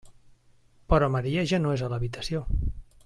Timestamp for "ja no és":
1.51-1.85